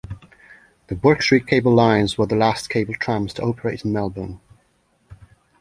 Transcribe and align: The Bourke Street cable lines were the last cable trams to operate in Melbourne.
The 0.87 0.95
Bourke 0.95 1.21
Street 1.21 1.45
cable 1.45 1.75
lines 1.75 2.17
were 2.17 2.25
the 2.25 2.35
last 2.35 2.71
cable 2.71 2.95
trams 2.95 3.35
to 3.35 3.43
operate 3.43 3.85
in 3.85 3.93
Melbourne. 3.93 4.39